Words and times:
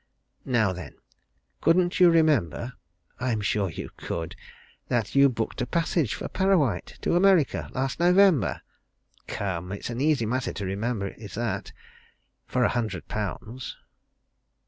Now 0.47 0.73
then 0.73 0.95
couldn't 1.61 1.99
you 1.99 2.09
remember 2.09 2.73
I'm 3.19 3.39
sure 3.39 3.69
you 3.69 3.91
could 3.97 4.35
that 4.87 5.13
you 5.13 5.29
booked 5.29 5.61
a 5.61 5.67
passage 5.67 6.15
for 6.15 6.27
Parrawhite 6.27 6.97
to 7.03 7.15
America 7.15 7.69
last 7.73 7.99
November? 7.99 8.63
Come! 9.27 9.71
It's 9.71 9.91
an 9.91 10.01
easy 10.01 10.25
matter 10.25 10.53
to 10.53 10.65
remember 10.65 11.09
is 11.09 11.35
that 11.35 11.71
for 12.47 12.63
a 12.63 12.69
hundred 12.69 13.07
pounds." 13.09 13.77